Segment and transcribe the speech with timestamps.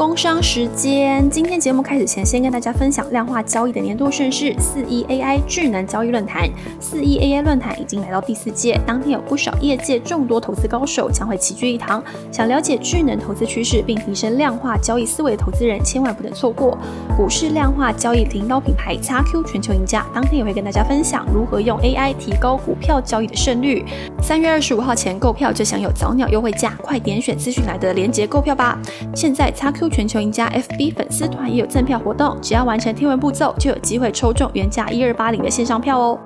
[0.00, 6.48] 工商时间，今天节目开始前，先跟大家分享量化交易的年度盛事——四一 AI 智能交易论坛。
[6.80, 12.02] 四一 AI 论坛已经来到第四届，当天有不少业界众多投资高手将会齐聚一堂。
[12.32, 16.78] 想了解智能投资趋势并提升量化交易思维的投资人，千万不能错过。
[17.14, 23.84] 股市量化交易领导品牌 XQ 全球赢家，当天也会跟大家分享如何用 AI 提高股票交易的胜率。
[24.22, 28.78] 三月二十五号前购票就享有早鸟优惠价，快点选资讯来的链接购票吧。
[29.14, 36.18] 现在 XQ 全球赢家 FB 粉丝团也有赠票活动，只要完成天文步骤，就有机会抽中原价一二八零的线上票哦。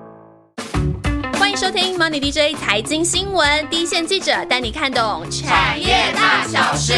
[1.39, 6.93] 欢迎收听 Money DJ 财经新闻，第一线记者带你看懂产业大小事。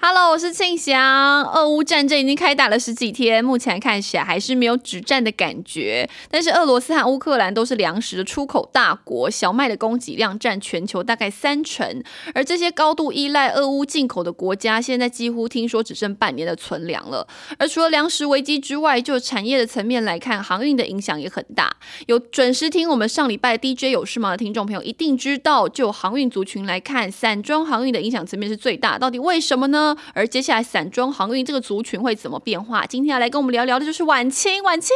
[0.00, 1.42] Hello，我是庆祥。
[1.46, 6.08] 俄乌战争已经开打了十几天，目前看起来还是没有止战的感觉。
[6.30, 12.00] 但是俄罗斯和乌克兰都是粮食的出口大国，小麦的供给量占全球大概三成。
[12.32, 17.26] 而这些高度依赖俄乌进口的国家，现在几乎听说只剩半年的存粮了。
[17.58, 21.76] 而除了粮食危机之外，就产业的层面来看，航运的影响也很大。
[22.06, 28.96] 有准时听我们上礼拜 DJ 有事吗的听众朋友一定知道，就航运族群来看，散装航运的影响层面是最大。
[28.96, 29.87] 到底为什么呢？
[30.14, 32.84] 而接下来散装航运这个族群会怎么变化？
[32.86, 34.62] 今天要来跟我们聊聊的就是晚清。
[34.62, 34.90] 晚清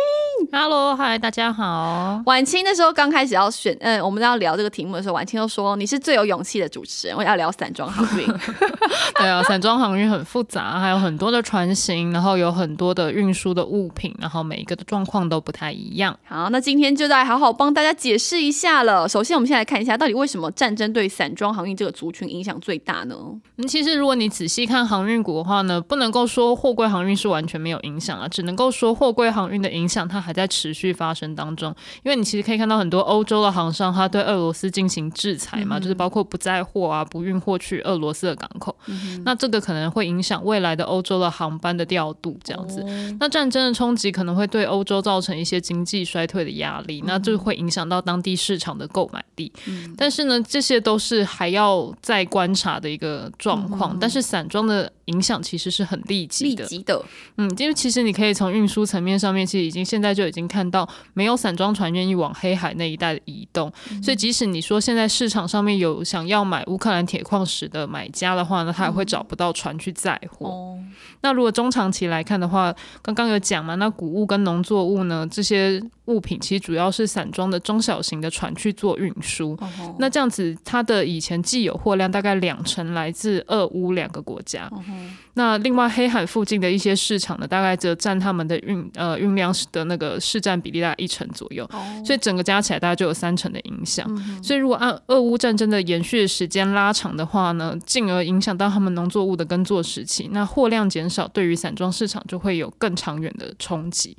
[0.50, 2.20] ，Hello，嗨，大家好。
[2.26, 8.26] 晚清那时候刚开始要选，嗯，我们要聊这个题目的时候，晚清就说你是最有勇气的主持人，我要聊散装航运。
[9.16, 16.14] 对啊，散装航运很复杂，还有很多的船型，然后有很多的运输的物品，然后每一个的状况都不太一样。
[16.24, 19.08] 好，那今天就来好好帮大家解释一下了。
[19.08, 23.16] 首先，我们先来看一下，到底为什么战争对散装航运这个族群影响最大呢？
[23.56, 24.81] 嗯，其实如果你仔细看。
[24.86, 31.74] 航运股的话呢，不能够说货柜航运是完全没有影响啊，只能够说货柜航运的影响它还在持续发生当中。
[32.02, 38.76] 因为你其实可以看到很多欧洲的航商，他对俄罗斯进行制裁嘛，就是包括不载货啊，不运货去俄罗斯的港口。
[39.24, 42.84] 那这个可能会影响未来的欧洲的航班的调度，这样子。
[43.20, 49.52] 那战争的冲击可能会对欧洲造成一些经济衰退的压力，那就会影响到当地市场的购买力。
[49.96, 53.96] 但是呢，这些都是还要再观察的一个状况。
[54.00, 54.71] 但是散装的。
[54.72, 57.04] 的影响其实是很立即的，立即的，
[57.36, 70.78] 嗯，因为其实你可以从运输层面上面，其实已经现在就已经看到没有散装船愿意往黑海那一带的移动，所以即使你说现在市场上面有想要买乌克兰铁矿石的买家的话呢，他也会找不到船去载货。
[71.22, 75.82] 那如果中长期来看的话，刚刚有讲嘛，那谷物跟农作物呢这些。
[76.06, 79.56] 物品其实主要是散装的中小型的船去做运输，
[80.00, 85.31] 那这样子它的以前既有货量大概两成来自俄乌两个国家，Mm-hmm.
[85.34, 91.68] 那另外黑海附近的一些市场呢，大概则占他们的运呃运量的那个市占比例大概一成左右，
[92.04, 94.08] 所以整个加起来大概就有三成的影响。
[94.42, 104.16] 所以如果按俄乌战争的延续时间拉长的话呢，进而影响到他们农作物的耕作时期，那货量减少对于散装市场就会有更长远的冲击。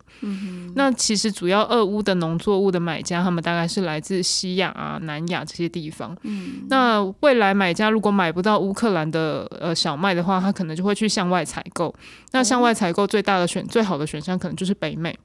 [0.76, 1.64] 那其实主要。
[1.74, 6.16] 俄乌的农作物的买家，他们大概是来自西亚啊、南亚这些地方。
[6.24, 11.94] 嗯，那未来买家如果买不到乌克兰的呃小麦的话，他可能就会去向外采购。
[12.32, 15.18] 那向外采购最大的选最好的选项，可能就是北美。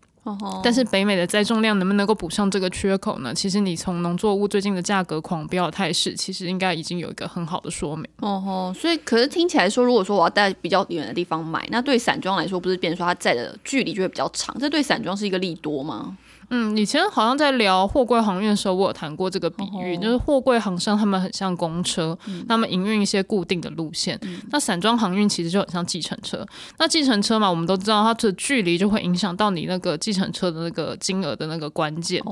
[0.62, 3.32] 但是北美的栽种量能不能够补上这个缺口呢？
[3.32, 8.06] 其实你从农作物最近的价格狂飙的态势，其实应该已经有一个很好的说明。
[8.18, 16.14] 哦吼，所以可是听起来说，如果说我要在比较远的地方买，那对散装来说，不是变说它在的距离就会比较长，这对散装是一个利多吗？
[16.50, 22.16] 嗯，以前好像在聊货柜航运的时候，我有谈过这个比喻，就是货柜航商他们很像公车，
[22.48, 24.18] 他们营运一些固定的路线。
[24.50, 26.46] 那散装航运其实就很像计程车。
[26.78, 32.22] 那计程车嘛，我们都知道它的距离就会影响到你那个计程车的那个金额的那个关键。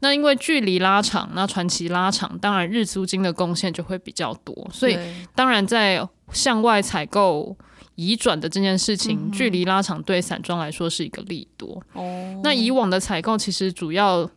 [0.00, 4.54] 那因为距离拉长，那传奇拉长，当然日租金的贡献就会比较多。
[4.72, 4.98] 所以
[5.34, 7.56] 当然在向外采购。
[7.94, 11.82] 移转的这件事情，距离拉长对散装来说是一个利多。
[11.92, 14.30] 哦，那以往的采购其实主要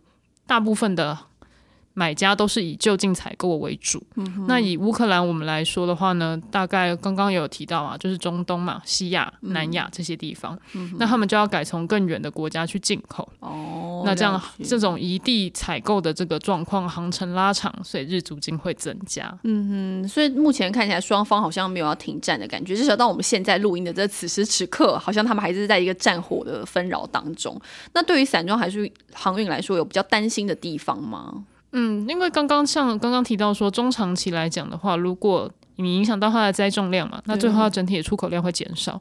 [0.45, 1.17] 大部分的。
[1.95, 4.03] 买家都是以就近采购为主。
[4.15, 10.55] 嗯那以乌克兰我们来说的话呢，大概刚刚有提到啊，就是中东嘛、西亚、南亚这些地方，
[10.99, 13.27] 那他们就要改从更远的国家去进口。
[13.39, 19.35] 哦，那这样这种一地采购的这个状况，航程拉长，所以日租金会增加。
[19.43, 27.59] 嗯哼，所以目前看起来双方好像没有要停战的感觉，至少到我们现在录音的这此时此刻，好像他们还是在一个战火的纷扰当中。
[27.93, 31.45] 那对于散装还是航运来说，有比较担心的地方吗？
[31.77, 38.99] 嗯，因为刚刚像刚刚提到说，中长期来讲的话，如果你影响到它的栽种量嘛，那最后它整体的出口量会减少。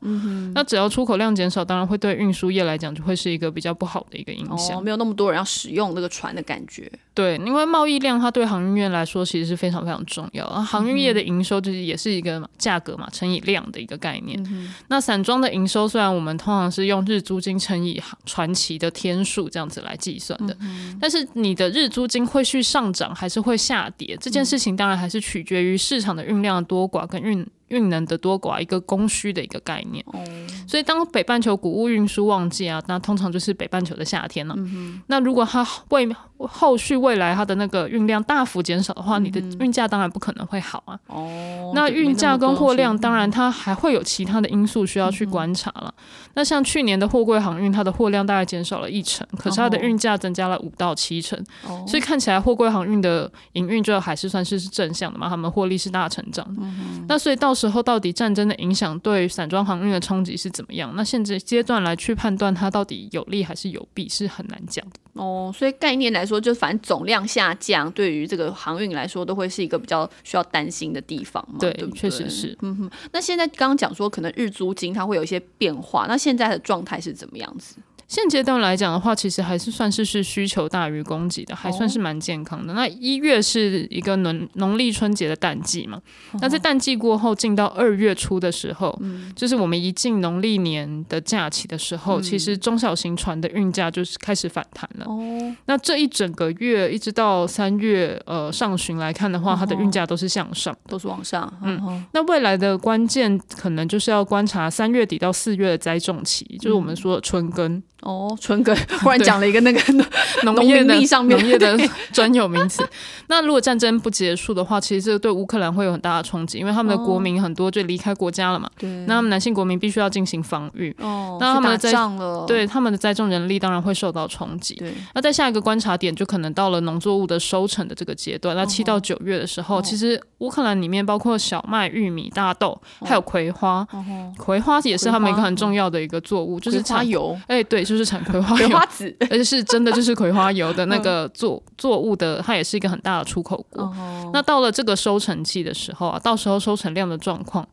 [0.54, 4.78] 那只要出口量减少，当然会对运输业来讲就会是一个比较不好的一个影响。
[4.78, 6.90] 哦，没有那么多人要使用那个船的感觉。
[7.12, 10.44] 对，因为贸易量它对航运业来说其实是非常非常重要。
[10.46, 14.42] 啊航运业的营收就是也是一个价格嘛乘以量的一个概念。
[14.88, 20.56] 那散装的营收虽然我们通常是用日租金乘以船期的天数这样子来计算的，
[21.00, 24.16] 但是你的日租金会去上涨还是会下跌？
[24.20, 27.46] 这件事情当然还是取决于市场的运量多寡跟运。
[27.68, 30.04] 运能的多寡，一个供需的一个概念。
[30.08, 30.22] 哦，
[30.68, 34.54] 所以当北半球谷物运输旺季啊，那通常就是北半球的夏天了。
[34.58, 36.06] 嗯那如果它未
[36.46, 40.98] 后续未来它的那个运量大幅减少的话，你的运价当然不可能会好啊。
[41.06, 41.72] 哦。
[41.74, 45.92] 那运价跟货量，当然它还会有其他的因素需要去观察了。
[46.34, 51.38] 那像去年的货柜航运，它的货量大概减少了一成，可是它的运价增加了五到七成。
[51.66, 51.84] 哦。
[51.86, 56.46] 所以看起来货柜航运的营运就还是算是是正向的嘛，他们获利是大成长。
[56.58, 60.92] 嗯那所以到时候到底战争的影响对散装航运的冲击是怎么样？
[60.96, 65.52] 那现在阶段来去判断它到底有利还是有弊是很难讲的哦。
[65.56, 71.58] 所以概念来说，就反正总量下降，对于这个航运来说，都会是一个比较需要担心的地方嘛。
[71.58, 72.56] 对，确实是。
[72.62, 72.90] 嗯哼。
[73.12, 77.76] 那现在刚刚讲说，可能日租金它会有一些变化，那现在的状态是怎么样子？
[78.14, 82.72] 现阶段来讲的话，其实还是算是是需求大于供给的，还算是蛮健康的。
[82.72, 86.00] 那一月是一个农农历春节的淡季嘛，
[86.40, 88.96] 那在淡季过后，进到二月初的时候，
[89.34, 95.06] 就是我们一进农历年的假期的时候，其实中小型船的运价就是开始反弹了。
[95.08, 101.52] 哦，那这一整个月一直到三月呃上旬来看的话，它的运价都是向上，都是往上。
[101.64, 107.82] 嗯，那未来的关键可能就是要观察三月底到四月的栽种期，就是我们说的春耕。
[108.04, 109.80] 哦，春哥 忽然讲了一个那个
[110.44, 111.76] 农业的上面农业的
[112.12, 112.86] 专有名词。
[113.28, 118.68] 那如果战争不结束的话，其实这个对乌克兰会有很大的冲击，因为他们的国民很多就离开国家了嘛。
[118.78, 118.88] 对。
[119.06, 120.94] 那他们男性国民必须要进行防御。
[121.00, 121.38] 哦。
[121.40, 122.44] 那他们在了。
[122.46, 124.74] 对他们的栽种人力当然会受到冲击。
[124.74, 124.92] 对。
[125.14, 128.54] 那在下一个观察点，就可能到了农作物的收成的这个阶段。
[128.54, 133.86] 那七到九月的时候，其实乌克兰里面包括小麦、玉米、大豆，还有葵花。
[133.92, 134.04] 哦
[134.36, 137.38] 葵花也是他们一个很重要的一个作物，就是花油。
[137.46, 138.56] 哎，对，就是产葵花。
[138.68, 143.94] 花籽， 而且是真的，就是葵花油的那个作作物的，它也是一个很大的出口国。
[144.32, 147.68] 那到了这个收成期的时候啊，到时候收成量的状况。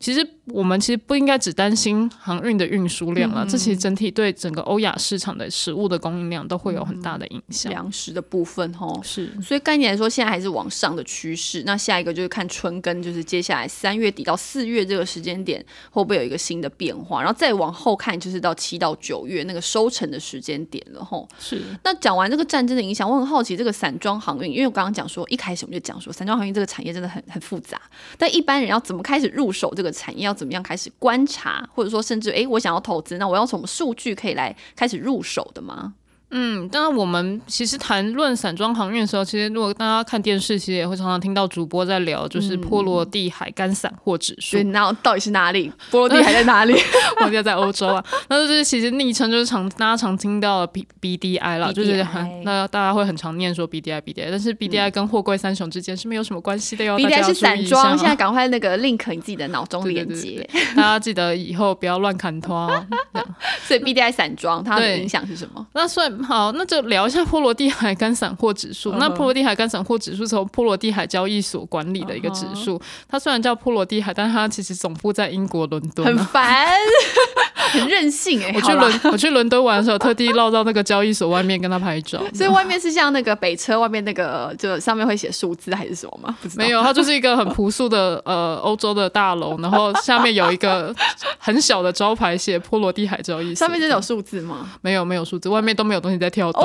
[0.00, 7.70] 其实我们其实不应该只担心航运的运输量了，这其实整体对整个欧亚市场的食物的供应量都会有很大的影响。
[7.70, 11.62] 粮食的部分，哦是，所以概念来说，现在还是往上的趋势。
[11.64, 21.62] 那下一个就是看春耕，就是接下来三月底到四月这个时间点会不会有一个新的变化，然后再往后看就是到七到九月那个收成的时间点了，吼是。
[21.84, 27.80] 那讲完这个战争的影响，我很好奇这个散装航运，因为我刚刚讲说一开始我们就讲说散装航运这个产业真的很很复杂，
[28.18, 29.92] 但一般人要怎么开始入手这个？
[29.92, 35.94] 产业怎么样开始观察，或者说甚至诶，我想要投资，那我要从数据可以来开始入手的吗？
[36.32, 44.56] 嗯，当然，我们其实谈论散装航运的时候，其实如果大家看电视，其实也会常常听到主播在聊，就是波罗的海干散货指数。
[44.56, 45.70] 对，那到底是哪里？
[45.90, 46.74] 波罗的海在哪里？
[47.20, 48.02] 我记得在欧洲啊。
[48.28, 56.96] 那就是其实昵称就是常大家常听到 B B D I 了，就是很那大家会很常念说 B D I B D I，但是 B D I 跟货柜三雄之间是没有什么关系的哟。
[56.96, 62.70] B D I 是散装，现在赶快那个 link 你自己的脑中连接，大家记得以后不要乱砍拖。
[63.64, 65.66] 所以 B D I 散装它的影响是什么？
[65.74, 67.06] 那算好，那就聊。
[67.06, 68.92] 一下波罗的海干散货指数。
[68.92, 72.80] 那波罗的海干散货指数从波罗的海交易所管理的一个指数。
[73.08, 76.06] 它虽然叫波罗的海，但它其实总部在英国伦敦。
[76.06, 76.74] 很烦，
[77.72, 78.52] 很任性哎！
[78.54, 82.22] 我去伦我去伦敦玩的时候，特地绕到那个交易所外面跟他拍照。
[82.32, 86.36] 所以外面是像那个北车外面那个，就上面会写数字还是什么吗？
[86.56, 90.94] 没有，它就是一个很朴素的呃欧洲的大楼，然后下面有一个
[91.38, 93.66] 很小的招牌写波罗的海交易所。
[93.66, 94.70] 上面有数字吗？
[94.80, 96.62] 没有，没有数字，外面都没有东西在跳动。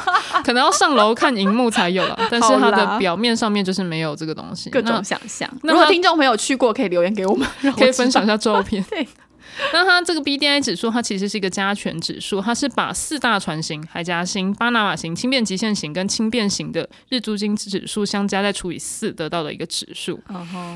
[0.44, 4.70] 可能要上楼看荧幕才有了， 但是它的表面上面就是没有这个东西。
[4.70, 5.48] 各种想象。
[5.62, 7.46] 如果听众朋友去过，可以留言给我们，
[7.76, 8.82] 可以分享一下照片。
[8.90, 9.06] 对。
[9.72, 20.20] 那它这个 B D I 指数，它其实是一个加权指数，它是把四大船型海峡型、巴拿马型、轻便极限型跟轻便型的日租金指数相加，再除以四得到的一个指数。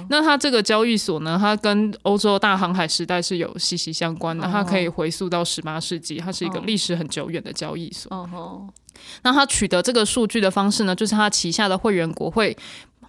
[0.09, 8.11] 那它这个交易所呢，它跟欧洲大航海时代是有息息相关的，它可以回溯到十八世纪，它是一个历史很久远的交易所。
[9.23, 12.57] 那他取得这个数据的方式呢，就是他旗下的会员国会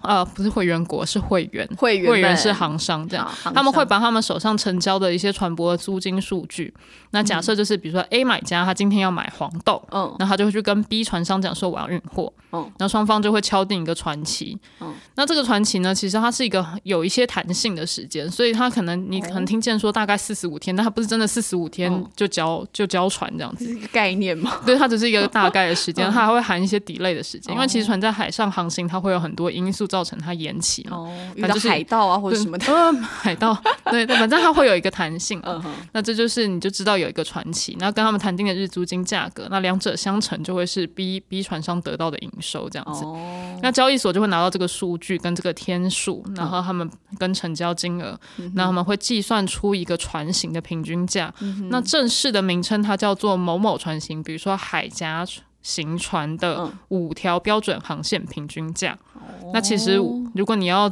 [0.02, 6.74] 呃，不是会员国，是会员，会员会员是行商这样，他们会把他们手上成交的一些船舶的租金数据。
[7.12, 10.14] 那假设就是比如说 A 买家他今天要买黄豆，嗯。
[10.20, 12.62] 那他就会去跟 B 船商讲说我要运货，嗯。
[12.78, 14.94] 然后双方就会敲定一个船期，嗯。
[15.16, 24.60] 那这个船期呢，其实它是一个有一些弹性的时间，所以它可能你可能听见说大概四十五天，但它不是真的四十五天嗯就交就交船这样子，一个概念嘛？
[24.66, 26.12] 对，它只是一个大概的时间， 嗯。
[26.12, 27.88] 它还会含一些 delay 的时间，因为其实哦。
[27.88, 30.98] 船在海上航行，它会有很多因素造成它延期嘛。
[30.98, 33.58] 哦，遇到反正就是海盗啊或者什么的，呃， 海盗，
[33.92, 35.40] 对对，反正它会有一个弹性。
[35.44, 43.04] 嗯哼，那这就是你就知道有一个传奇，那跟他们谈定的日租金价格，那两者相乘就会是 B B 船商得到的营收这样子。
[43.06, 48.20] 哦，那交易所就会拿到这个数据跟这个天数，然后他们跟成交金额，
[48.54, 51.34] 那他们会计算出一个船型的平均价。
[51.70, 55.26] 那正式的名称它叫做某某船型，比如说海峡
[55.62, 58.98] 行船的嗯五条标准航线平均价。
[59.54, 60.92] 那其实哦如果你要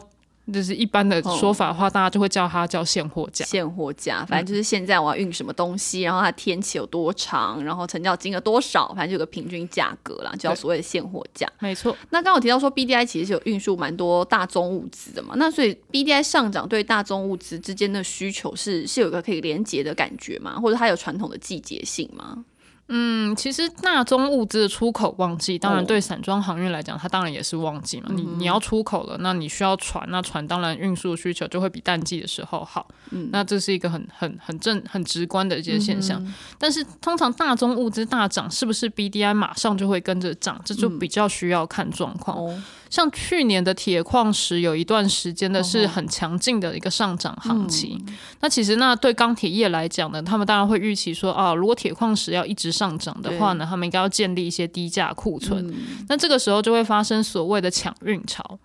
[0.54, 3.44] 就是一般的说法的话，大家就会叫它叫现货价。
[3.46, 11.52] 现货价，反正就是现在我要运什么东西，然后它天期有多长，然后成交金额多少，反正就有个平均价格啦，叫所谓的现货价。
[11.60, 20.60] 没错，那刚刚有提到说 BDI 其实是有运输蛮多大宗物资的嘛，那所以 BDI 上涨对大宗物资之间的需求是是有一个可以连接的感觉吗？
[20.60, 22.46] 或者它有传统的季节性吗？
[22.88, 28.10] 嗯，其实大宗物资的出口旺季，当然哦对散装航运来讲，它当然也是旺季嘛。
[28.13, 32.88] 你你要出口了，那你需要船，那船当然运输需求就会比淡季的时候好。
[33.10, 36.24] 嗯，那这是一个很很很正很直观的一些现象。
[36.60, 40.62] 但是通常大宗物资大涨，是不是 BDI 马上就会跟着涨？
[40.63, 42.38] 这就比较需要看状况。
[42.38, 48.04] 哦，像去年的铁矿石有一段时间的是很强劲的一个上涨行情。
[48.42, 55.74] 那其实那对钢铁业来讲呢，他们当然会预期说啊，如果铁矿石要一直上涨的话呢，他们应该要建立一些低价库存。
[56.08, 58.58] 那这个时候就会发生所谓的抢运潮。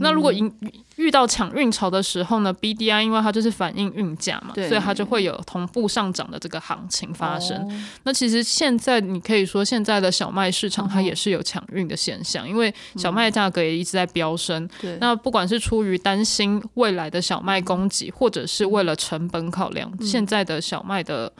[0.00, 0.52] 那如果遇
[0.96, 7.56] 遇到抢运潮的时候呢，BDI 因为它就是反映运价嘛，所以它就会有同步上涨的这个行情发生。
[7.56, 7.72] 哦。
[8.04, 14.68] 那其实现在你可以说，现在的小麦市场它也是有抢运的现象，因为小麦价格也一直在飙升。
[14.80, 21.32] 对，那不管是出于担心未来的小麦供给，或者是为了成本考量，现在的小麦的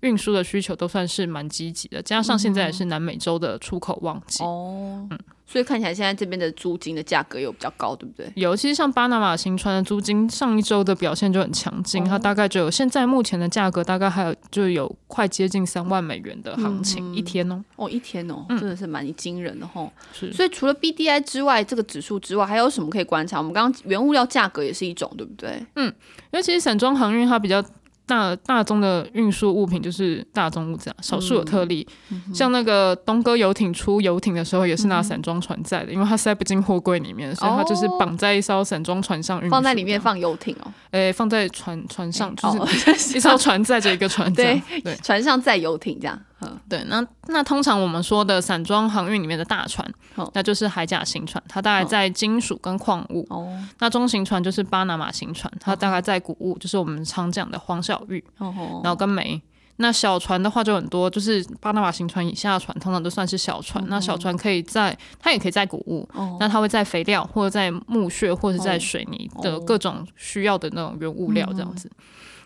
[0.00, 2.00] 运输的需求都算是蛮积极的。
[2.02, 8.30] 加上现在也是南美洲的出口旺季，哦，嗯所以看起来现在这边的租金的价格又比较高，对不对？
[8.36, 17.64] 尤其是像巴拿马新船的租金，上一周的表现就很强劲，它大概就有现在目前的价格大概还有就有快接近三万美元的行情、一天哦。
[17.74, 19.92] 哦，一天哦，真的是蛮惊人的吼。
[20.12, 23.38] 是所以除了 BDI 之外，这个指数之外，还有什么可以观察？
[23.38, 25.60] 我们刚刚原物料价格也是一种，对不对？
[25.74, 25.92] 因
[26.38, 27.60] 为其实散装航运它比较
[28.10, 44.60] 大大宗的运输物品就是大宗物资啊，少数有特例，嗯像那个东哥游艇出游艇的时候也是拿散装船载的，因为它塞不进货柜里面，所以它就是绑在一艘散装船上运放在里面，放游艇哦，诶、放在船船上，就哦是 一艘船载着一个船对。
[45.02, 46.18] 船上载游艇这样。
[46.42, 53.26] 嗯对，那那通常我们说的散装航运里面的大船，哦那就是海甲型船，它大概在金属跟矿物。
[53.30, 53.48] 哦。
[53.78, 59.40] 那中型船就是巴拿马型船，它大概在谷物，就是我们常讲的黄小玉，哦然后跟煤。
[59.82, 63.82] 那小船的话就很多，就是巴拿马型船以下的船通常都算是小船。
[63.88, 66.36] 那小船可以在它也可以在谷物，哦。
[66.38, 71.90] 那它会在肥料或者在木屑或者在水泥的各种需要的那种原物料这样子。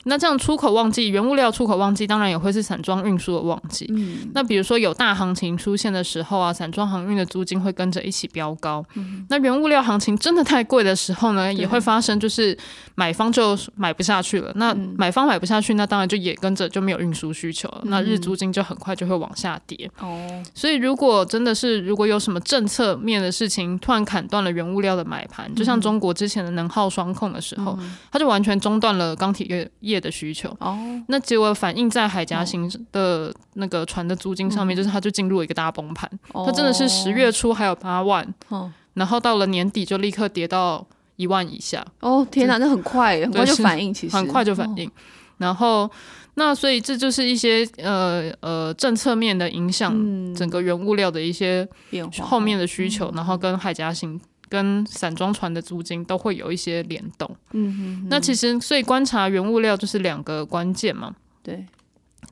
[0.05, 3.87] 那这样出口旺季，原物料出口旺季，当然也会是散装运输的旺季。
[3.91, 8.85] 嗯那比如说有大行情出现的时候啊，散装航运的租金会跟着一起飙高。
[9.29, 12.57] 那原物料行情真的太贵的时候呢，也会发生就是
[12.95, 14.53] 买方就买不下去了。
[14.57, 17.83] 那买方买不下去，那当然就也跟着就没有运输需求了。
[17.85, 19.91] 那日租金就很快就会往下跌。
[20.01, 27.79] 哦所以如果真的是如果有什么政策面的事情突然砍断了原物料的买盘，就像中国之前的能耗双控的时候，
[28.11, 30.49] 它就完全中断了钢铁业业的需求。
[30.61, 30.77] 哦。
[31.09, 36.11] 那结果反映在海峡型的那个船的租金上面，就是它就进入了一个大崩盘。
[36.33, 38.71] 它真的是十月初还有八万，哦。
[38.95, 40.87] 然后到了年底就立刻跌到
[41.17, 44.17] 一万以下，哦天哪，那很快，很快就反应，其实。
[44.17, 44.91] 很快就反应。
[45.39, 45.91] 然后，
[46.35, 49.93] 那所以这就是一些呃呃政策面的影响，
[50.35, 54.21] 整个原物料的一些变化后面的需求，然后跟海峡型。
[54.55, 57.29] 跟散装船的租金都会有一些联动。
[57.53, 61.13] 嗯哼那其实，所以观察原物料就是两个关键嘛。
[61.43, 61.67] 对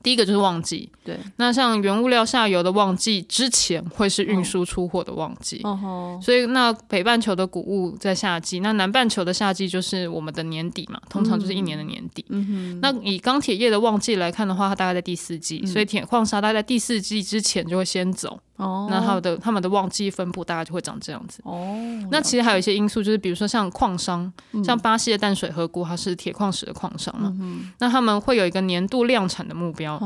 [0.02, 12.24] 第一个就是旺季，对那像原物料下游的旺季之前会是运输出货的旺季，哦吼所以那北半球的谷物在夏季，那南半球的夏季就是我们的年底嘛，通常就是一年的年底。
[12.30, 18.40] 嗯那以钢铁业的旺季来看的话，它大概在第四季，所以铁矿砂大概在第四季之前就会先走。
[18.90, 21.40] 那他们的他们的旺季分布大概就会长这样子。
[21.44, 21.76] 哦，
[22.10, 24.32] 那其实还有一些因素，就是比如说像矿商，
[24.64, 27.34] 像巴西的淡水河谷，它是铁矿石的矿商嘛，
[27.78, 30.00] 那他们会有一个年度量产的目标。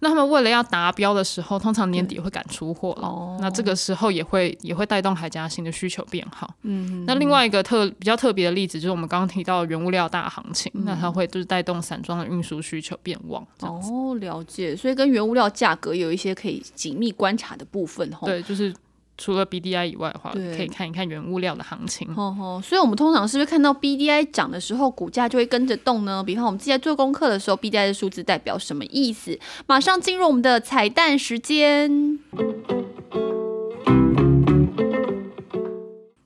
[0.00, 3.36] 那他们为了要达标的时候，通常年底会赶出货了。
[3.40, 6.52] 那这个时候也会也会带动海嘉型的需求变好。
[6.62, 13.46] 嗯，那另外一个特比较特别的例子，就是我们刚刚提到原物料大行情，那它会就是带动散装的运输需求变旺。
[13.60, 14.74] 哦，了解。
[14.74, 18.10] 所以跟原物料价格有一些可以紧密观察的部分。
[18.22, 18.74] 对，就是
[19.22, 22.08] 除了 BDI 以外的话，可以看一看原物料的行情。
[22.16, 26.24] 哦所以我们通常是不是看到 BDI 涨的时候，股价就会跟着动呢？
[26.24, 29.38] 比方我们自己在做功课的时候，BDI 的数字代表什么意思？
[29.66, 32.18] 马上进入我们的彩蛋时间。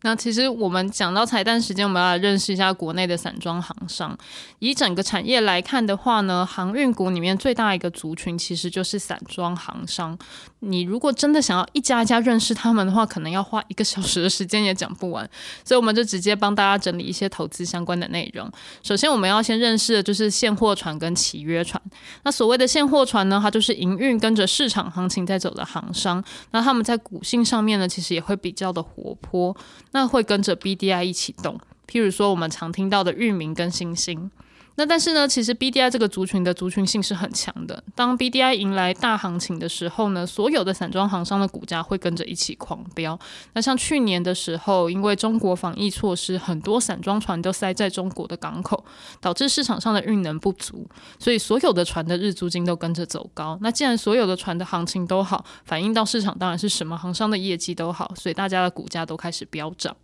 [0.04, 4.16] 那其实我们讲到彩蛋时间，我们要来认识一下国内的散装行商。
[4.58, 10.16] 以整个产业来看的话呢，航运股里面最大一个族群其实就是散装行商。
[10.60, 15.28] 你如果真的想要一家一家认识他们的话，可能要花一个小时的时间也讲不完。
[15.64, 18.50] 所以我们就直接帮大家整理一些投资相关的内容。
[18.82, 21.82] 首先我们要先认识的就是现货船跟契约船。
[22.24, 26.22] 那所谓的现货船呢，它就是营运跟着市场行情在走的行商。
[26.50, 29.56] 那他们在股性上面呢，其实也会比较的活泼。
[29.94, 34.28] 那会跟着 BDI 一起动，譬如说我们常听到的域名跟星星。
[34.76, 37.82] 那但是呢，其实 B D I 这个族群的族群性是很强的。
[37.94, 43.16] 当 B D I 迎来大行情的时候呢，所有的散装行商的股价会跟着一起狂飙。
[43.52, 48.84] 那像去年的时候，因为中国防疫措施，很多散装船都塞在中国的港口，
[49.20, 50.84] 导致市场上的运能不足，
[51.20, 53.56] 所以所有的船的日租金都跟着走高。
[53.62, 59.96] 那既然所有的船的行情都好，反映到市场当然是什么行商的业绩都好，所以大家的股价都开始飙涨。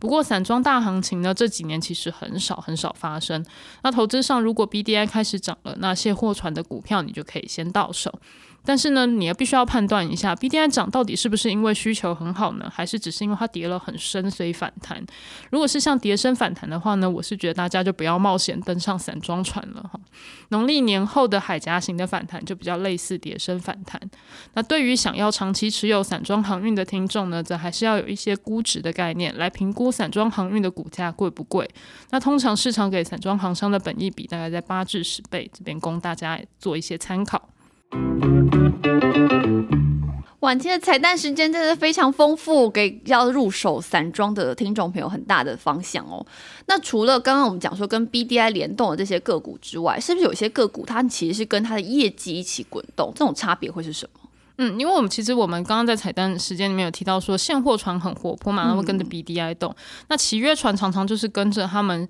[0.00, 3.44] 不过散装大行情呢，这几年其实很少很少发生。
[3.84, 4.15] 那投资。
[4.22, 8.12] 上如果 B D I 开始涨了，那卸货船的股票你就可以先到手。
[8.66, 15.02] 但是呢，你要必须要判断一下，B D I 涨到底是不是因为需求很好呢，还是只是因为它跌了很深所以反弹？
[15.50, 20.00] 如果是像跌深反弹的话呢，我是觉得大家就不要冒险登上散装船了哈。
[20.48, 24.00] 农历年后的海峡型的反弹就比较类似跌深反弹。
[24.54, 31.68] 那对于想要长期持有散装航运的听众呢，则还是要有一些估值的概念来评估散装航运的股价贵不贵。
[32.10, 37.48] 那通常市场给散装航商的本益比大概在八至十倍，这边供大家做一些参考。
[40.40, 46.24] 晚期的彩蛋时间真的非常丰富，给要入手散装的听众朋友很大的方向哦。
[46.66, 53.12] 那除了刚刚我们讲说跟 BDI 联动的这些个股之外，是不是有些个股它其实是跟它的业绩一起滚动？
[53.16, 54.20] 这种差别会是什么？
[54.58, 59.74] 嗯，因为我们其实我们刚刚在彩蛋时间里面有提到说，现货船很活泼嘛，它会跟着 BDI 动。
[60.08, 62.08] 那契约船常常就是跟着他们。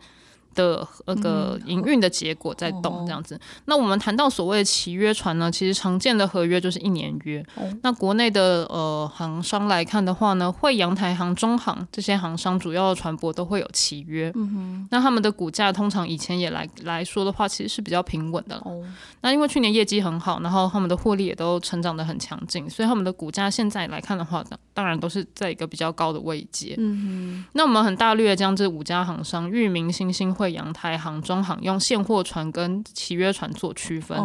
[0.57, 7.45] 的那个营运的结果在动这样子，那我们谈到所谓的契约船呢，其实常见的合约就是一年约。
[7.83, 14.33] 那国内的呃航商来看的话呢，惠阳台航、中航这些航商主要的船舶都会有契约。
[14.35, 18.57] 嗯哼，那他们的股价通常以前也来来说的话，其实是比较平稳的。
[18.65, 18.83] 哦，
[19.21, 24.43] 那因为去年业绩很好，然后他们的获利也都成长的很强劲，所以他们的股价现在来看的话，
[24.73, 26.75] 当然都是在一个比较高的位阶。
[26.79, 30.57] 嗯哼，那我们很大略将这五家航商，裕民、新兴、汇。
[30.57, 34.19] 阳台航、中航用现货船跟契约船做区分，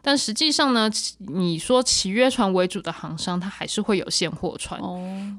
[0.00, 4.80] 但实际上呢，你说契约船为主的航商，它还是会有现货船。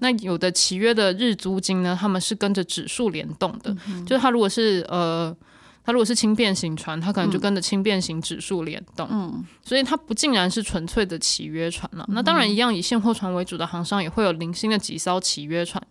[0.01, 5.35] 那有的契约的日租金呢，他们是跟着指数联动的，就是它如果是呃，
[5.83, 9.07] 它如果是轻便型船，它可能就跟着轻便型指数联动。
[9.09, 12.05] 嗯，所以它不竟然是纯粹的契约船了。
[12.09, 15.81] 那当然，一样以现货船为主的航商也会有零星的几艘契约船。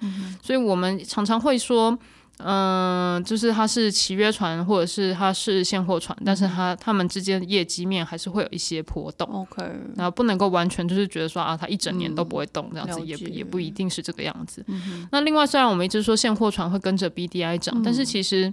[0.41, 1.99] 所以我们常常会说。
[2.38, 9.29] 嗯，就是它是契约船，或者是它是现货船，但是它它们之间业绩面还是会有一些波动。
[9.29, 9.62] OK，
[9.97, 14.64] 然后不能够完全就是觉得说啊，它一整年都不会动这样子，也也不一定是这个样子。
[15.12, 18.53] 那另外，虽然我们一直说现货船会跟着 BDI 涨，但是其实。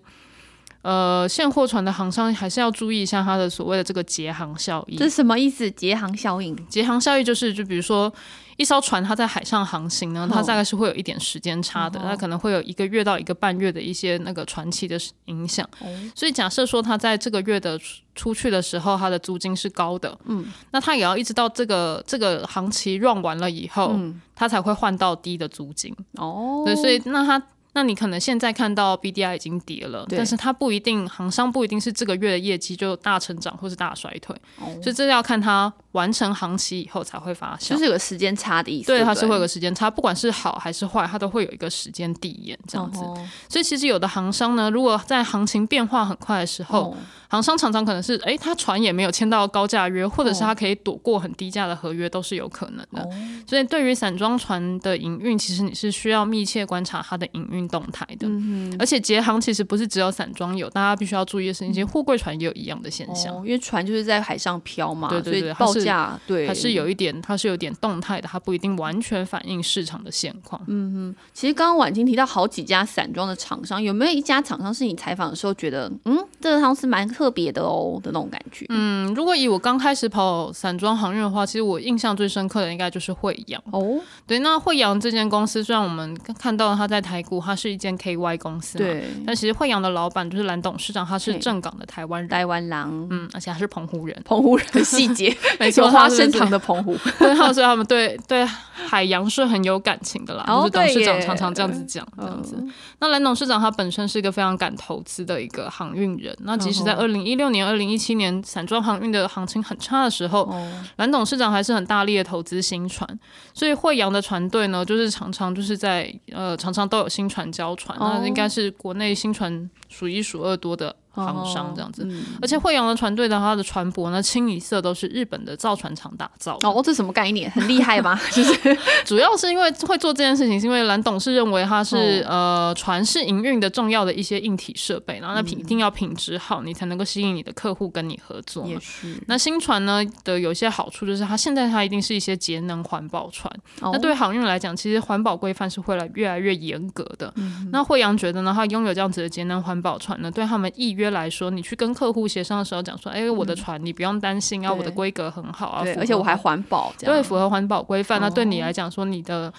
[0.84, 4.98] 呃，现货船的航商还是要注意一下它的所谓的这个结航效应。
[4.98, 5.70] 这是什么意思？
[5.70, 6.58] 结航效应？
[6.70, 8.12] 结航效应就是，就比如说
[8.58, 15.68] 一艘船它在海上航行呢，它大概是会有一点时间差的，它可能会有一个月到一个半月的一些那个船期的影响。
[16.16, 17.80] 所以假设说它在这个月的
[18.14, 23.98] 出去的时候，它的租金是高的，嗯，那它也要一直到这个这个航期 run 完了以后，
[24.36, 25.96] 它才会换到低的租金。
[26.18, 27.42] 哦，对，所以那它。
[27.74, 34.36] 那你可能现在看到 B D I 已经跌了，但是它不一定，行商不一定是这个月的业绩就大成长或是大衰退，
[34.82, 38.88] 所以这要看它完成行期以后才会发生，就是有个时间差的意思。
[38.88, 43.00] 对，它是会有个时间差，不管是好还是坏，它都会有一个时间递延这样子。
[43.48, 46.96] 所以其实有的行商呢，如果在行情变化很快的时候，
[47.30, 53.10] 行商常常可能是，哎，他船也没有签到高价约，或者是他可以躲过很低价的合约，都是有可能的。
[53.48, 58.28] 所以对于散装船的营运，其实你是需要密切观察它的营运动态的。
[58.28, 63.36] 嗯而且捷航其实不是只有散装有，大家必须要注意的事情，其实货柜船也有一样的现象。
[63.36, 70.62] 哦，因为船就是在海上漂嘛，对对对所以报价对它是有一点，它是有点动态的，它不一定完全反映市场的现况。
[70.68, 78.66] 嗯其实刚刚婉清提到好几家散装的厂商，有没有一家厂商是你采访的时候觉得，嗯，这个汤是蛮特别的哦的那种感觉？
[78.70, 83.62] 嗯，如果以我刚开始跑散装航运的话，其实我印象最深刻的应该就是惠阳。
[83.72, 102.56] 哦，对，那惠阳这间公司，虽然我们看到它在台股，它是一间 KY 公司嘛，对，但其实惠阳的老板就是蓝董事长，他是正港的台湾人，台湾狼，嗯，而且他是澎湖人，澎湖人的细节， 没错， 花生糖的澎湖， 对，所以他们对对海洋是很有感情的啦，哦就是董事长常常这样子讲，这样子。
[102.58, 102.72] 嗯。
[103.00, 113.08] 那蓝董事长他本身是一个非常敢投资的一个航运人，那即使在嗯二零一六年、二零一七年散装航运的行情很差的时候，哦，蓝董事长还是很大力的投资新船，
[113.54, 118.20] 所以惠阳的船队呢，就是常常就是在呃常常都有新船交船，哦。
[118.20, 122.04] 那应该是国内新船数一数二多的航商这样子。
[122.06, 126.58] 嗯而且惠阳的船队的它的船舶呢，清一色都是日本的造船厂打造。
[126.64, 127.50] 哦，这什么概念？
[127.52, 128.20] 很厉害吧？
[128.32, 138.80] 就是主要是因为会做这件事情，是因为蓝董事认为它是、呃船是营运的重要的一些硬体设备，然后那品、一定要品质好，你才能够吸引你的客户跟你合作嘛也。
[138.80, 147.34] 是，那新船呢的有些好处就是它现在它一定是一些节能环保船，哦那对航运来讲，其实环保规范是会来越来越严格的。
[147.72, 158.66] 那惠阳觉得呢，它拥有这样子的节能环保船呢，对他们预约来说，你去跟客户协商的时候讲说，哎、我的船你不用担心啊，对我的规格很好啊，而且我还环保，对符合环保规范，那对你哦。
[158.66, 159.52] 来讲说你的。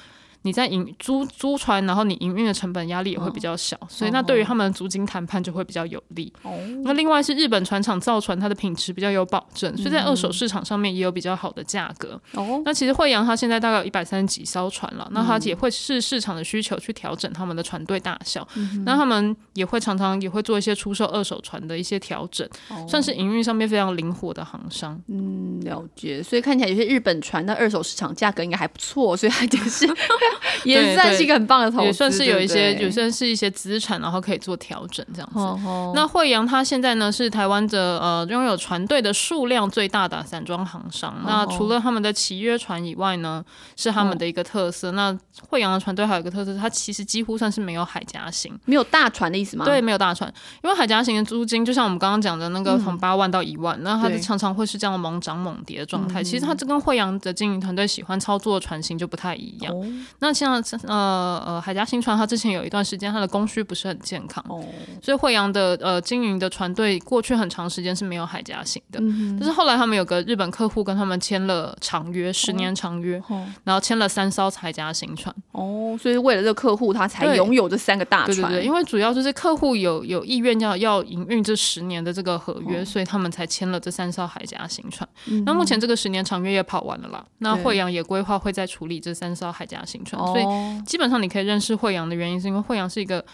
[0.43, 6.33] 你在营租租船，然后你营运的成本压力也会比较小，所以那对于他们的租金谈判就会比较有利。
[6.43, 12.21] 哦，那另外是日本船厂造船，它的品质比较有保证，所以在二手市场上面也有比较好的价格。
[12.35, 18.47] 哦，那其实惠阳它现在大概有一百三十几艘船了，那它也会视市场的需求去调整他们的船队大小，
[18.85, 22.49] 那他们也会常常也会做一些出售二手船的一些调整，
[22.89, 25.01] 算是营运上面非常灵活的行商。
[25.09, 26.23] 嗯，了解。
[26.23, 29.87] 所以看起来有些日本船的二手市场价格应该还不错，所以它就是
[30.65, 35.39] 也算是一个很棒的投资，也算是有一些，对不对有算是一些资产，然后可以做调整这样子。
[35.39, 41.15] 哦哦那惠阳它现在呢是台湾的呃拥有船队的数量最大的散装行商。
[41.27, 43.45] 那除了他们的契约船以外呢，
[43.77, 44.93] 是他们的一个特色。
[44.93, 45.17] 那
[45.49, 49.65] 惠阳的船队还有一个特色，它其实几乎算是没有海峡型，没有大船的意思吗？
[49.65, 56.23] 对，没有大船，因为海峡型的租金就像我们刚刚讲的那个从八万到一万，那它对的常常会是这样猛涨猛跌的状态。
[56.23, 59.75] 其实它这跟惠阳的经营团队喜欢操作的船型就不太一样。
[60.23, 60.55] 哦那像
[60.85, 64.65] 呃呃海家新船，它之前有一段时间它的供需不是很健康，哦，
[65.03, 69.01] 所以惠阳的呃经营的船队过去很长时间是没有海家型的。
[69.37, 75.35] 但是后来他们有个日本客户跟他们签了长约，十年长约，哦然后签了三艘海家型船。
[75.51, 78.37] 哦，所以为了这个客户，他才拥有这三个大船。
[78.37, 85.09] 对对对，因为主要就是客户有有意愿要要营运这十年的这个合约，所以他们才签了这三艘海家型船。
[85.45, 93.25] 那目前这个十年长约也跑完了啦，那惠阳也规划会再处理这三艘海家型船，所以哦，基本上你可以认识惠阳的原因，是因为惠阳是一个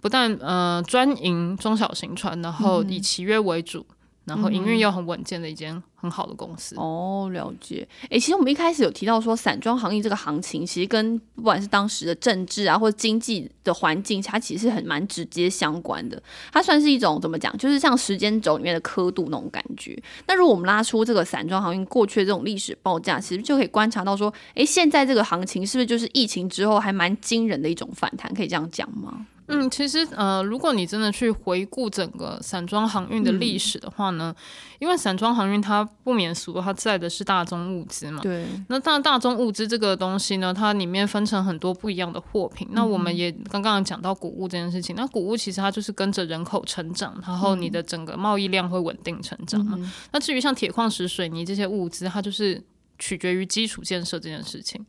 [0.00, 3.84] 不但呃专营中小型船，然后以契约为主，
[4.26, 6.74] 然后营运又很稳健的一间很好的公司。
[6.76, 7.86] 哦，了解。
[8.10, 16.20] 诶，其实我们一开始有提到说，散装行业这个行情，其实跟不管是当时的政治啊，或者经济的环境，它其实是很蛮直接相关的。
[16.52, 19.96] 它算是一种怎么讲，就是像时间轴里面的刻度那种感觉。
[20.26, 28.34] 那如果我们拉出这个散装航运过去的这种历史报价，其实就可以观察到说，诶，现在这个行情是不是就是疫情之后还蛮惊人的一种反弹？
[28.34, 29.26] 可以这样讲吗？
[29.48, 34.34] 嗯，其实呃，如果你真的去回顾整个散装航运的历史的话呢，
[34.78, 38.20] 因为散装航运它不免俗，它载的是大宗物资嘛。
[38.22, 42.66] 对，那大大宗物资这个东西呢，它里面分成很多不一样的货品。
[42.72, 49.78] 那我们也刚刚讲到谷物这件事情，那谷物其实它就是跟着人口成长，然后你的整个贸易量会稳定成长嘛。
[50.12, 52.62] 那至于像铁矿石、水泥这些物资，它就是
[52.98, 54.84] 取决于基础建设这件事情。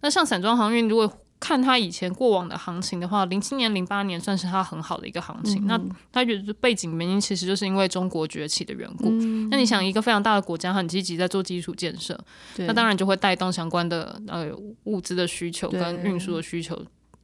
[0.00, 1.10] 那像散装航运，如果
[1.42, 5.66] 看他以前过往的行情的话，零七年、零八年算是他很好的一个行情。
[5.66, 5.76] 那
[6.12, 9.10] 他觉得背景原因，其实就是因为中国崛起的缘故。
[9.50, 12.16] 那你想，一个非常大的国家很积极在做基础建设，
[12.58, 14.52] 那当然就会带动相关的呃
[14.84, 16.80] 物资的需求跟运输的需求。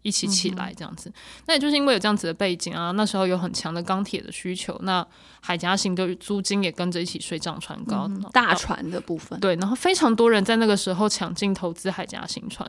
[0.09, 1.13] 一一起起来这样子。
[1.47, 5.07] 那也就是因为有这样子的背景啊，那时候有很强的钢铁的需求，那
[5.41, 8.11] 海峡型的租金也跟着一起水涨船高。
[8.33, 12.69] 大船的部分对，然后非常多人在那个时候抢进投资海峡型船，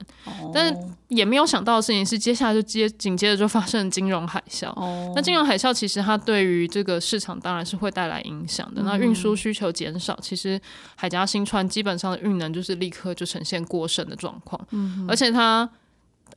[0.54, 4.73] 但是也没有想到的事情是，接下来就接紧接着就发生金融海啸。
[5.15, 8.82] 那金融海啸其实它对于这个市场当然是会带来影响的。
[8.84, 10.60] 那运输需求减少，其实
[10.95, 15.69] 海峡新船基本上的运能就是立刻就呈现过剩的状况，嗯而且它。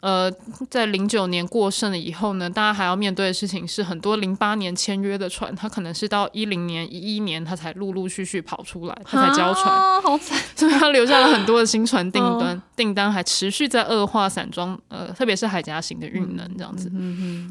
[0.02, 0.28] 呃，
[0.68, 16.90] 在零九年过剩了以后呢，大家还要面对的事情是，很多零八年签约的船，它可能是到一零年、一一年，它才陆陆续续跑出来，它才交船，好惨， 所以它留下了很多的新船订单，订单还持续在恶化散装，呃，特别是海峡型的运能这样子。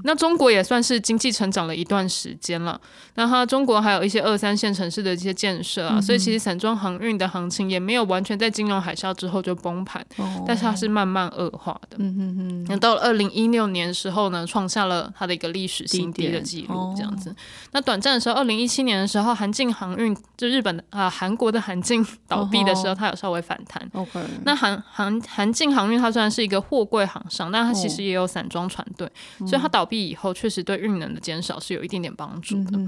[0.03, 2.77] 那中国也算是经济成长了一段时间了，
[3.15, 10.05] 那它中国还有一些二三线城市的一些建设啊，所以其实散装航运的行情也没有完全在金融海啸之后就崩盘，
[10.45, 11.95] 但是它是慢慢恶化的。
[11.99, 12.40] 嗯嗯。
[12.67, 17.35] 那到了二零一六年时候呢，创下了它的一个历史新低的记录，这样子。
[17.71, 23.89] 那短暂的时候，二零一七年的时候，韩进航运就日本的啊韩国的韩进倒闭的时候，它有稍微反弹。
[23.93, 32.79] OK，那韩韩韩进航运它虽然是一个货柜航商，但它其实也有散装船队，所以它倒闭以后，确实对运能的减少是有一点点帮助的。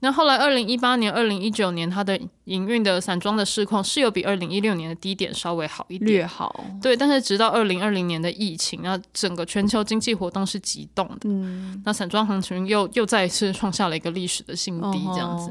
[0.00, 6.64] 那后来二零一八年、二零一九年，它的营运的散装的市况是有比二零一六年的低点稍微好一点，略好。
[6.80, 15.50] 对，但是直到二零二零年的疫情，那整个全球经济活动是急动的，嗯，那散装行情又又再一次创下了一个历史的新低，这样子。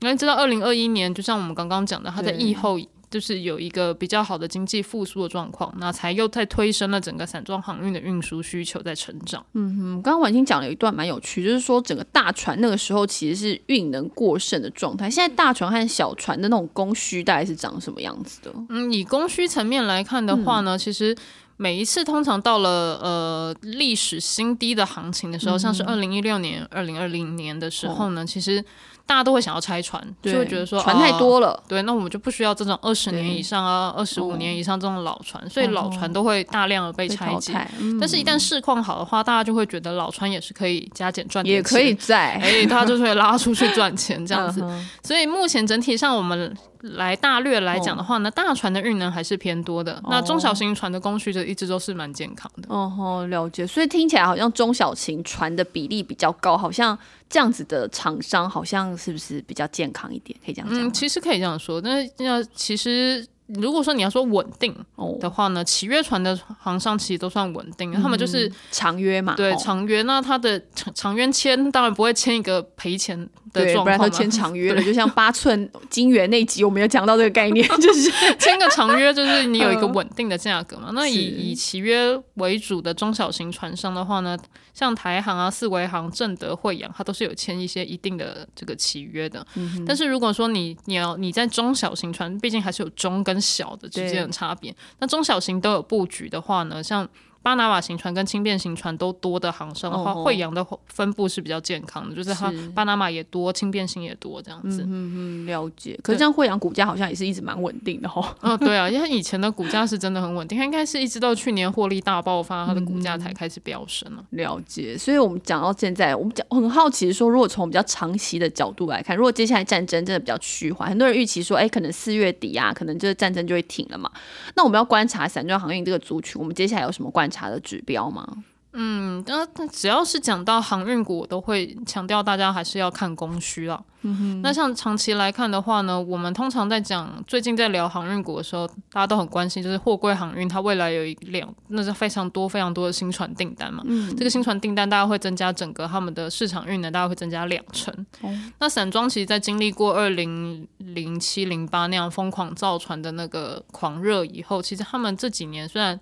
[0.00, 2.80] 那直到二零二一年，就像我们刚刚讲的，它在疫后。
[3.10, 9.44] 就是有一个比较好的经济复苏的状况，那才又在推升了整个散装航运的运输需求在成长。
[9.54, 18.54] 嗯哼，刚刚婉清讲了一段蛮有趣，就是说整个大船那个时候其实是运能过剩的状态，现在大船和小船的那种供需大概是长什么样子的？
[18.68, 21.12] 嗯，以供需层面来看的话呢，其实
[21.60, 28.64] 每一次通常到了呃历史新低的行情的时候，像是二零一六年、二零二零年的时候呢，其实。
[29.06, 37.52] 大家都会想要拆船，就会觉得说船太多了，对，那我们就不需要这种二十年以上啊、二十五年以上这种老船，所以老船都会大量的被拆解。
[37.98, 44.64] 但是，一旦市况好的话，大家就会觉得老船也是可以加减赚，也可以在，哎，大家就是会拉出去赚钱这样子。
[45.02, 46.56] 所以目前整体上我们。
[46.82, 52.68] 来大略来讲的话呢，大船的运能还是偏多的，那中小型船的供需就一直都是蛮健康的。
[52.68, 53.66] 哦吼，了解。
[53.66, 60.38] 所以听起来好像中小型船的比例比较高，好像这样子的厂商好像是不是比较健康一点？
[60.44, 60.80] 可以这样讲？
[60.80, 61.80] 嗯，其实可以这样说。
[61.80, 64.74] 但是要其实如果说你要说稳定
[65.18, 69.34] 的话呢，契约船的航商其实都算稳定，他们就是长约嘛。
[69.34, 70.02] 对，长约。
[70.02, 73.28] 那他的长长约签当然不会签一个赔钱。
[73.52, 78.08] 对，不然都签长约了，就像八寸金元那集，我们有讲到这个概念， 就是
[78.38, 80.90] 签个长约，就是你有一个稳定的价格嘛。
[80.94, 84.38] 那以以契约为主的中小型船商的话呢，
[84.72, 89.44] 像台航啊、四维航、正德、惠阳，它都是有签一些一定的这个契约的。
[89.84, 94.74] 但是如果说你你要你在中小型船，毕竟还是有中跟小的之间的差别。
[94.98, 97.08] 那中小型都有布局的话呢，像。
[97.42, 104.82] 巴拿马型船跟轻便型船都多的航商的话，惠阳的分布是比较健康的，就是它巴拿马也多，轻便型也多这样子。
[104.82, 105.98] 嗯嗯，了解。
[106.02, 108.36] 可是这样惠阳股价好像也是一直蛮稳定的哈。
[108.42, 114.22] 嗯，对啊，因为以前的股价是真的很稳定，它应该是一直到去年获利大爆发，它的股价才开始飙升了。
[114.32, 114.98] 了解。
[114.98, 124.10] 所以我们讲到现在，我们讲很好奇说，如果从比较长期的角度来看，如果接下来战争真的比较趋缓，很多人预期说，哎，可能四月底啊，可能这个战争就会停了嘛。
[124.56, 127.29] 那我们要观察散装航运这个族群，我们接下来有什么观？
[127.30, 128.26] 查的指标吗？
[128.72, 133.82] 嗯，那只要是讲到航运股，我都会强调大家还是要看供需啊。
[134.02, 143.82] 嗯哼，那像长期来看的话呢，我们通常在讲最近在聊航运股的时候，大家都很关心，就是货柜航运它未来有一两那是非常多非常多的新船订单嘛。
[143.86, 147.92] 嗯，这个新船订单大概会增加整个他们的市场运能，大概会增加两成。
[148.20, 155.98] 哦，那散装其实，在经历过二零零七零八那样疯狂造船的那个狂热以后，其实他们这几年虽然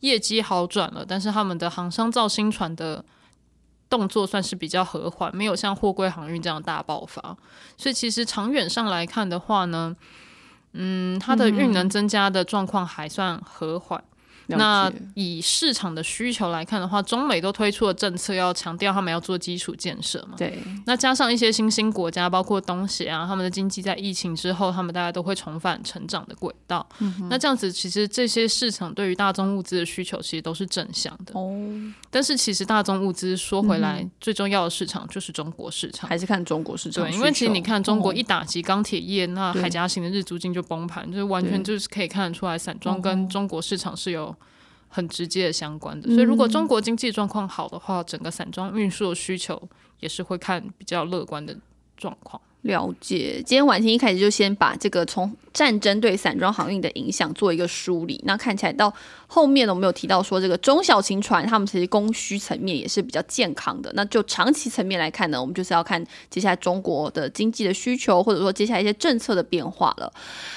[0.00, 3.04] 业绩好转了，但是他们的航商造新船的
[3.88, 7.36] 动作算是比较和缓，没有像货柜航运这样大爆发。
[7.76, 9.96] 所以其实长远上来看的话呢，
[10.72, 14.02] 嗯，它的运能增加的状况还算和缓。
[14.48, 20.34] 那以市场的需求来看的话，中美都推出了政策，要强调他们要做基础建设嘛。
[20.36, 20.58] 对。
[20.86, 26.86] 那加上一些新兴国家，包括东协啊，他们的经济在疫情之后，他们大家都会重返成长的轨道。
[27.00, 27.26] 嗯。
[27.28, 31.32] 那这样子，其实这些市场对于大宗物资的需求，其实都是正向的。
[31.34, 31.52] 哦。
[32.10, 37.02] 但是其实大宗物资说回来，最重要的市场就是中国市场，还是看中国市场。
[37.04, 44.35] 对，因为其实你看中国一打击钢铁业，那海峡型的日租金就崩盘，就是完全就是可以看得出来，散装跟中国市场是有。
[44.96, 46.08] 很直接的相关的。
[46.08, 49.68] 所以如果中国经济状况好的话，整个散装运输的需求
[50.00, 51.54] 也是会看比较乐观的
[51.98, 52.40] 状况。
[52.66, 58.20] 了解，今天晚清一开始就先把这个从战争对散装航运的影响做一个梳理。
[58.24, 58.92] 那看起来到
[59.26, 63.90] 后面呢，我们有提到说，这个中小型船他们其实供需层面也是比较健康的。
[63.94, 70.12] 那就长期层面来看呢，我们就是要看接下来中国的经济的需求，或者说接下来一些政策的变化了。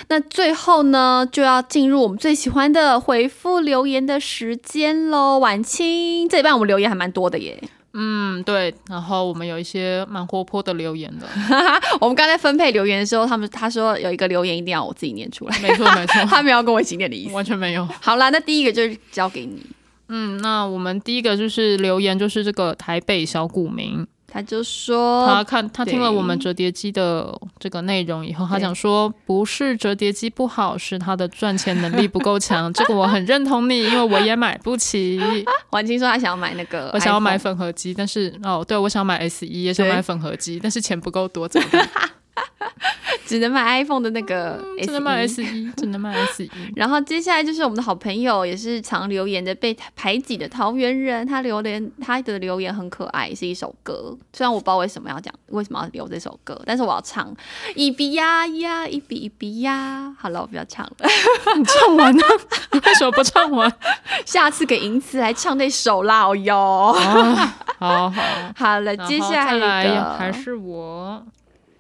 [0.10, 5.40] 那最后呢，就要进入我们最喜欢的回复留言的时间喽。
[5.40, 7.62] 晚清这一半我们留言还蛮多的耶。
[7.94, 11.28] 嗯，对，然后我们有一些蛮活泼的留言的。
[12.00, 17.88] 我们刚才分配留言的时候，他们他说有一个留言一定要我自己念出来，没错没错，他没有跟我一起念的意思，完全没有。
[18.02, 19.66] 好啦，那第一个就是交给你。
[20.08, 24.06] 嗯，那我们第一个就是留言，就是这个台北小股民。
[24.32, 32.72] 他就说，他看他听了我们折叠机的这个内容以后，他想说，不是折叠机不好，是他的赚钱能力不够强。
[32.74, 35.20] 这个我很认同你，因为我也买不起。
[35.72, 41.90] 婉清说他想要买那个，我想要买粉盒机，但是哦，对我想买 S 一，也想买粉盒机，但是钱不够多，怎么办？
[43.26, 46.50] 只能买 iPhone 的那个，只能买 S 一，只能买 S 一。
[46.76, 54.18] 然后接下来就是我们的好朋友，也是常留言的被排挤的桃园人，他留言他的留言很可爱，是一首歌。
[54.34, 57.32] 虽然我不知道为什么要讲，为什么要留这首歌，但是我要唱
[57.76, 60.16] 一比呀呀，一比一比呀。
[60.18, 61.10] 好了，我不要唱了。
[61.56, 62.24] 你唱完了？
[62.72, 63.72] 你为什么不唱完？
[64.26, 66.94] 下次给银子来唱那首啦，哦哟。
[67.80, 68.12] 好好
[68.56, 71.24] 好了，接下来还是我。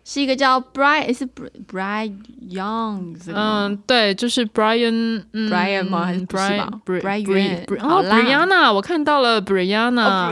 [0.10, 1.24] 是一个叫 Brian，是
[1.72, 2.12] Brian
[2.50, 10.32] Young，嗯，对，就是 brian brian 嘛还是 brian brian brian 哦，Brianna，我看到了 Brianna，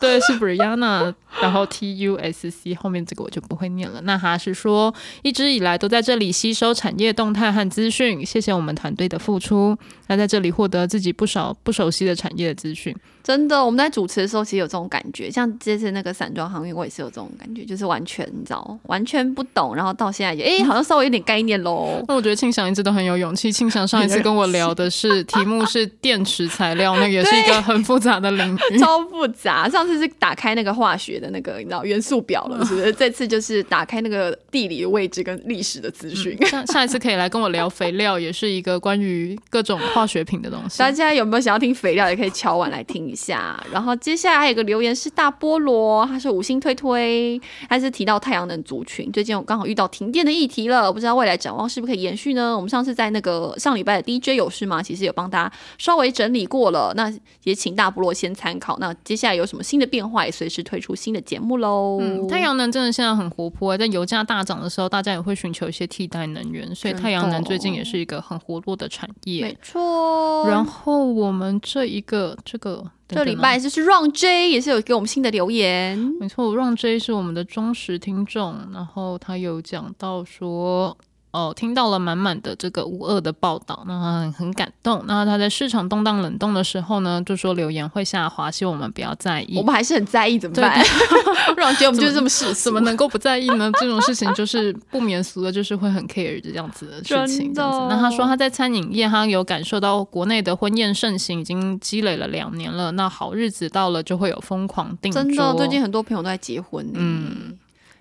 [0.00, 1.12] 对，是 Brianna。
[1.40, 4.00] 然后 T U S C 后面这个我就不会念了。
[4.02, 9.76] 那他是说，一直以来都在这里吸收产业动态和资讯，谢谢我们团队的付出。
[10.08, 12.94] 那在这里获得自己不少不熟悉的产业的资讯。
[13.22, 22.00] 真的，我们在主持的时候其实有这种感觉，像这次那个散装航运，我也是有这种感觉，就是完全你知道，完全不懂，然后到现在也哎，好像稍微有点概念喽。
[22.06, 23.50] 那我觉得庆祥一直都很有勇气。
[23.50, 29.68] 庆祥上一次跟我聊的是 题目是电池材料，那个也是一个很复杂的领域， 超复杂。
[29.68, 31.25] 上次是打开那个化学的。
[31.30, 32.92] 那个你知道元素表了，是不是？
[32.94, 36.36] 这次就是打开那个地理位置跟历史的资讯。
[36.46, 40.78] 上上一次可以来跟我聊肥料，也是一个关于各种化学品的东西。
[40.78, 43.58] 大家有没有想要听肥料，也可以敲完来听一下。
[43.72, 49.10] 然后接下来还有个留言是大菠萝，他是五星推推，他是提到太阳能族群。
[49.10, 52.54] 最近我刚好遇到停电的议题了，不知道未来展望是不是可以延续呢？
[52.54, 54.80] 我们上次在那个 上礼拜的 DJ 有事吗？
[54.80, 57.12] 其实有帮大家稍微整理过了，那
[57.42, 58.76] 也请大菠萝先参考。
[58.78, 61.15] 那接下来有什么新的变化，也随时推出新。
[61.15, 70.48] 的节目喽，嗯，太阳能真的现在很活泼，在油价大涨的时候，大家也会寻求一些替代能源，所以太阳能最近也是一个很活络的产业，没错。
[70.48, 80.96] 然后我们这一个这个这礼拜就是 Run J 也是有给我们新的留言，没错，Run J 是我们的忠实听众，然后他有讲到说。
[81.32, 85.04] 哦，听到了满满的这个无恶的报道，那很感动。
[85.06, 89.58] 那他在市场动荡冷冻的时候呢，就说留言会下滑，希望我们不要在意。
[89.58, 90.82] 我们还是很在意，怎么办？
[91.56, 93.70] 让觉得我们就是这么世怎么能够不在意呢？
[93.78, 97.52] 这种事情就是不免俗的，就是会很 care 这样子的事情。
[97.52, 97.78] 这样子。
[97.90, 102.90] 那他说他在餐饮业，他有感受到国内的婚宴盛行，已经积累了两年了。
[102.92, 106.90] 那好日子到了，就会有疯狂订真的，最近很多朋友都在结婚。
[106.94, 107.58] 嗯。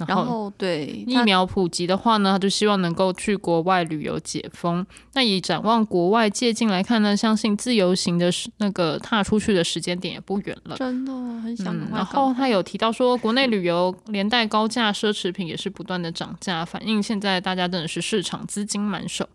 [0.07, 4.85] 然后对疫苗普及的话呢，他就希望能够去国外旅游解封。
[5.13, 10.75] 那以展望国外借镜来看呢，相信自由行的那个踏出去的时间点也不远了。
[10.75, 11.75] 真的很想。
[11.91, 19.27] 然后他有提到说，国内旅游连带高价奢侈品也是不断的涨价，反映现在大家真的是市场资金满手。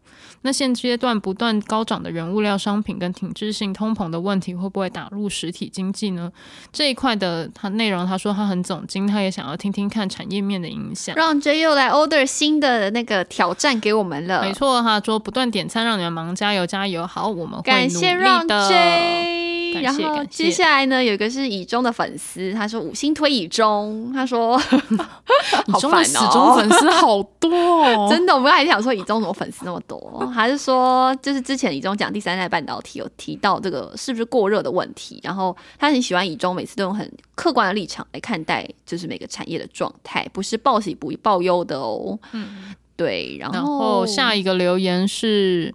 [0.43, 6.33] 那现阶段不断高涨的原物料商品跟停滞性通膨的问题，会不会打入实体经济呢？
[6.73, 11.15] 这一块的他内容，他说他很总经，他也想要听听看产业面的影响。
[11.15, 14.43] 让 J 又来 order 新的那个挑战给我们了。
[14.43, 17.07] 没错，他说不断点餐让你们忙，加油加油！
[17.07, 19.50] 好，我们感谢让 J。
[19.75, 24.61] 然后接下来呢，有一个是以中的粉丝，他说五星推以中，他说
[25.67, 42.19] 以中的死忠粉丝好多，哦， 真的，我们还想说以中怎么粉丝那么多，还是说就是之前以中讲第三代半导体有提到这个是不是过热的问题，然后他很喜欢以中每次都用很客观的立场来看待，就是每个产业的状态，不是报喜不报忧的哦。
[42.33, 45.75] 嗯，对，然后下一个留言是。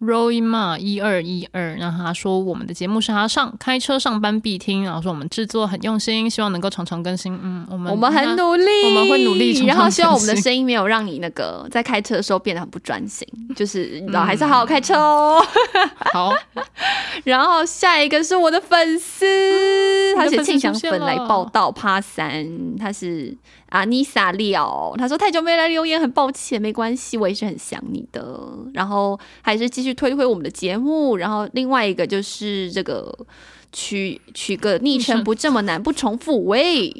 [0.00, 7.36] Roy Ma 一二一二，然后他说我们的节目是他上开车上班必听，然后说我们制作很用心，希望能够常常更新。
[7.42, 15.44] 嗯，我们我们很努力，我们会努力常常然后希望我们的声音没有让你那个在开车的时候变得很不专心，就是你知道还是好好开车哦。
[16.14, 16.32] 好，
[17.24, 23.36] 然后下一个是我的粉丝，他写庆祥粉来报道趴三，他是
[23.70, 28.38] 阿妮萨廖，他说太久没来留言，很抱歉，没关系，我也是很想你的。
[28.72, 33.16] 然后还是继续推推我们的节目，然后另外一个就是这个。
[33.70, 36.90] 取取个昵称不这么难，不重复喂，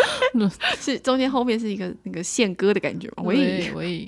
[0.80, 3.24] 是中间后面是一个那个宪歌的感觉吗？
[3.24, 4.06] 喂，喂喂，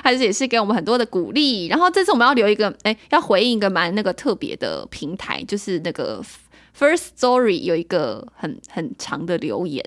[0.00, 1.66] 还是也是给我们很多的鼓励。
[1.66, 6.22] 然后这次我们要留一个，哎，要回应一个蛮那个特别的平台，就是那个
[6.78, 9.84] First Story 有一个很很长的留言，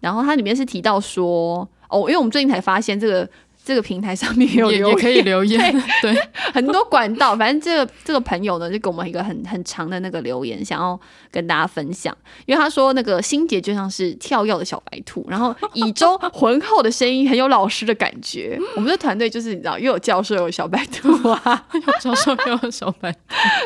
[0.00, 3.26] 然后它里面是提到说，哦，因为我们最近才发现这个。
[3.64, 6.14] 这个平台上面有，可以留言，对，
[6.52, 7.34] 很多管道。
[7.34, 11.00] 反正这个这个朋友呢，就给我们一个很很长的那个留言，想要
[11.30, 12.14] 跟大家分享。
[12.44, 18.58] 因为他说那个心姐就像是跳跃的小白兔，然后以中浑厚的声音很有老师的感觉。
[18.76, 23.14] 我们的团队就是你知道，又有教授又有小白兔啊，有教授又有小白，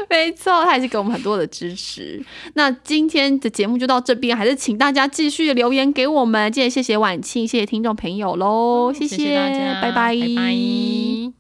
[0.09, 2.25] 没错，他也是给我们很多的支持。
[2.55, 6.51] 那今天的节目就到这边，还是请大家继续留言给我们。
[6.53, 11.38] 今天谢谢婉庆，谢谢听众朋友喽，谢谢谢大家，拜拜拜拜。